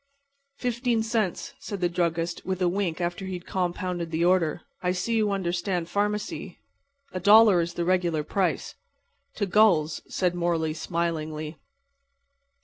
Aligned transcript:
"Fifteen 0.57 1.03
cents," 1.03 1.53
said 1.59 1.79
the 1.79 1.87
druggist, 1.87 2.43
with 2.43 2.59
a 2.59 2.67
wink 2.67 2.99
after 2.99 3.25
he 3.27 3.33
had 3.35 3.45
compounded 3.45 4.09
the 4.09 4.25
order. 4.25 4.63
"I 4.81 4.93
see 4.93 5.15
you 5.15 5.29
understand 5.29 5.89
pharmacy. 5.89 6.57
A 7.11 7.19
dollar 7.19 7.61
is 7.61 7.75
the 7.75 7.85
regular 7.85 8.23
price." 8.23 8.73
"To 9.35 9.45
gulls," 9.45 10.01
said 10.07 10.33
Morley, 10.33 10.73
smilingly. 10.73 11.59